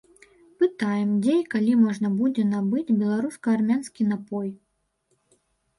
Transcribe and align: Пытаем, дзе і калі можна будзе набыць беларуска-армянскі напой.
Пытаем, 0.61 1.11
дзе 1.25 1.35
і 1.41 1.43
калі 1.53 1.73
можна 1.83 2.07
будзе 2.23 2.43
набыць 2.55 2.95
беларуска-армянскі 3.03 4.01
напой. 4.15 4.49